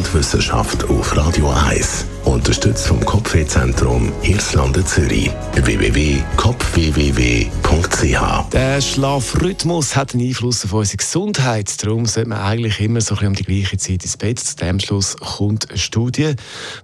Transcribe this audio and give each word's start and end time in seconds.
und 0.00 0.14
Wissenschaft 0.14 0.88
auf 0.88 1.14
Radio 1.14 1.50
1. 1.50 2.09
Unterstützt 2.24 2.86
vom 2.86 3.04
Kopfwehzentrum 3.04 4.12
Irlande 4.22 4.84
Zürich. 4.84 5.30
www.kopfwww.ch 5.54 8.50
Der 8.52 8.80
Schlafrhythmus 8.80 9.96
hat 9.96 10.14
einen 10.14 10.28
Einfluss 10.28 10.64
auf 10.64 10.72
unsere 10.72 10.98
Gesundheit. 10.98 11.82
Darum 11.82 12.06
sollte 12.06 12.28
man 12.28 12.38
eigentlich 12.38 12.80
immer 12.80 13.00
so 13.00 13.14
ein 13.14 13.18
bisschen 13.18 13.28
um 13.28 13.34
die 13.34 13.44
gleiche 13.44 13.78
Zeit 13.78 14.04
ins 14.04 14.16
Bett. 14.16 14.38
Zu 14.38 14.56
dem 14.56 14.78
Schluss 14.80 15.16
kommt 15.16 15.70
eine 15.70 15.78
Studie. 15.78 16.34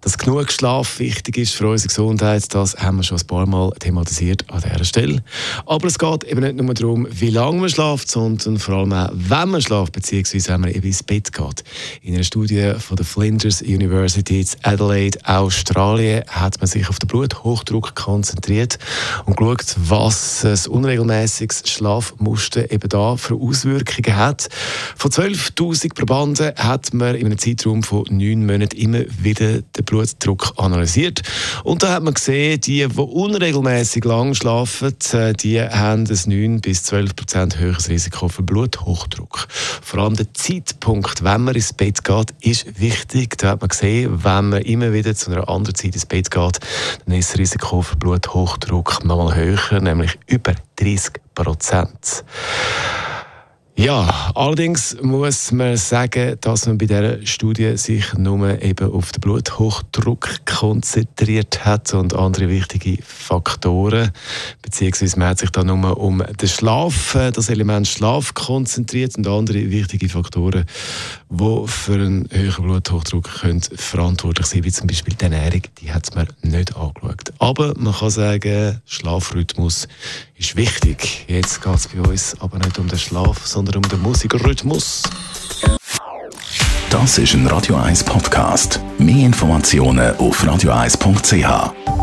Dass 0.01 0.19
genug 0.19 0.51
Schlaf 0.51 0.99
wichtig 0.99 1.39
ist 1.39 1.55
für 1.55 1.69
unsere 1.69 1.89
Gesundheit, 1.89 2.55
das 2.55 2.77
haben 2.77 2.97
wir 2.97 3.03
schon 3.03 3.19
ein 3.19 3.27
paar 3.27 3.47
Mal 3.47 3.71
thematisiert 3.79 4.45
an 4.51 4.63
dieser 4.63 4.85
Stelle. 4.85 5.23
Aber 5.67 5.87
es 5.87 5.99
geht 5.99 6.25
eben 6.25 6.41
nicht 6.41 6.57
nur 6.57 6.75
darum, 6.75 7.07
wie 7.11 7.31
lange 7.31 7.61
man 7.61 7.69
schläft, 7.69 8.11
sondern 8.11 8.59
vor 8.59 8.77
allem 8.77 8.93
auch, 8.93 9.11
wenn 9.13 9.51
man 9.51 9.61
schläft, 9.61 9.93
beziehungsweise 9.93 10.53
wenn 10.53 10.63
man 10.63 10.71
eben 10.71 10.87
ins 10.87 11.03
Bett 11.03 11.33
geht. 11.33 11.65
In 12.03 12.15
einer 12.15 12.25
Studie 12.25 12.73
von 12.79 12.97
der 12.97 13.05
Flinders 13.05 13.63
University 13.63 14.41
in 14.41 14.47
Adelaide 14.63 15.19
Australien 15.27 16.23
hat 16.29 16.61
man 16.61 16.69
sich 16.69 16.89
auf 16.89 17.01
den 17.01 17.09
Bluthochdruck 17.09 17.95
konzentriert 17.97 18.79
und 19.25 19.37
geschaut, 19.37 19.75
was 19.77 20.45
ein 20.45 20.71
unregelmäßiges 20.71 21.65
Schlafmuster 21.67 22.71
eben 22.71 22.89
da 22.89 23.17
für 23.17 23.35
Auswirkungen 23.35 24.17
hat. 24.17 24.49
Von 24.97 25.11
12.000 25.11 25.95
Probanden 25.95 26.53
hat 26.57 26.95
man 26.95 27.17
in 27.17 27.27
einem 27.27 27.39
Zeitraum 27.39 27.83
von 27.83 28.05
neun 28.09 28.47
Monaten 28.47 28.77
immer 28.77 29.01
wieder 29.19 29.63
den 29.63 29.85
Blutdruck 29.85 30.53
analysiert. 30.59 31.23
Und 31.65 31.83
da 31.83 31.95
hat 31.95 32.05
man 32.05 32.15
gesehen, 32.15 32.61
die, 32.61 32.87
die 32.87 33.01
unregelmäßig 33.01 34.05
lang 34.05 34.35
schlafen, 34.35 34.95
äh, 35.13 35.33
die 35.33 35.61
haben 35.61 36.07
ein 36.07 36.19
9 36.27 36.61
bis 36.61 36.85
12 36.85 37.17
Prozent 37.17 37.59
höheres 37.59 37.89
Risiko 37.89 38.29
für 38.29 38.43
Bluthochdruck. 38.43 39.49
Vor 39.83 40.01
allem 40.01 40.15
der 40.15 40.33
Zeitpunkt, 40.35 41.25
wenn 41.25 41.43
man 41.43 41.55
ins 41.57 41.73
Bett 41.73 42.05
geht, 42.05 42.35
ist 42.41 42.81
wichtig. 42.81 43.39
Da 43.39 43.51
hat 43.51 43.61
man 43.61 43.69
gesehen, 43.69 44.23
wenn 44.23 44.51
man 44.51 44.63
immer 44.63 44.93
wieder 44.93 45.16
zu 45.17 45.31
einer 45.31 45.49
anderen 45.49 45.75
Zeit 45.75 45.95
ins 45.95 46.07
Bett 46.07 46.31
geht, 46.31 46.59
dann 47.07 47.15
ist 47.15 47.31
das 47.31 47.39
Risiko 47.39 47.83
für 47.83 47.97
Bluthochdruck 47.97 49.05
nochmal 49.05 49.35
höher, 49.35 49.81
nämlich 49.81 50.19
über 50.27 50.55
30 50.77 51.15
Prozent. 51.35 52.25
Ja, 53.79 54.33
allerdings 54.35 54.97
muss 55.03 55.53
man 55.53 55.77
sagen, 55.77 56.39
dass 56.41 56.67
man 56.67 56.79
bei 56.79 56.87
dieser 56.87 57.27
Studie 57.27 57.77
sich 57.77 58.15
nur 58.15 58.63
eben 58.63 58.91
auf 58.91 59.13
den 59.13 59.21
Bluthochdruck 59.21 60.47
konzentriert 60.47 61.67
hat 61.67 61.93
und 61.93 62.15
andere 62.15 62.49
wichtige 62.49 62.97
Faktoren, 63.03 64.13
beziehungsweise 64.63 65.19
man 65.19 65.29
hat 65.29 65.41
sich 65.41 65.51
da 65.51 65.63
nur 65.63 65.99
um 65.99 66.25
den 66.41 66.49
Schlaf, 66.49 67.19
das 67.35 67.51
Element 67.51 67.87
Schlaf 67.87 68.33
konzentriert 68.33 69.19
und 69.19 69.29
andere 69.29 69.71
wichtige 69.71 70.09
Faktoren, 70.09 70.65
die 71.29 71.63
für 71.67 71.95
einen 71.97 72.31
höheren 72.33 72.65
Bluthochdruck 72.65 73.41
können 73.41 73.61
verantwortlich 73.61 74.47
sein, 74.47 74.65
wie 74.65 74.73
zum 74.73 74.87
Beispiel 74.87 75.13
die 75.21 75.25
Ernährung, 75.25 75.61
die 75.83 75.93
hat 75.93 76.15
man 76.15 76.27
nicht 76.41 76.75
angeschaut. 76.75 77.26
Aber 77.47 77.75
man 77.79 77.95
kann 77.95 78.11
sagen, 78.11 78.83
Schlafrhythmus 78.87 79.87
ist 80.37 80.57
wichtig. 80.57 81.27
Jetzt 81.29 81.63
geht 81.63 81.75
es 81.77 81.87
bei 81.87 82.01
uns 82.01 82.37
aber 82.41 82.59
nicht 82.59 82.77
um 82.77 82.89
den 82.89 82.99
Schlaf, 82.99 83.47
sondern 83.47 83.77
um 83.77 83.89
den 83.89 84.03
Musikrhythmus. 84.03 85.05
Das 86.91 87.19
ist 87.19 87.35
ein 87.35 87.47
Radio 87.47 87.77
1 87.77 88.03
Podcast. 88.03 88.81
Mehr 88.99 89.27
Informationen 89.27 90.17
auf 90.17 90.43
radio1.ch. 90.43 91.96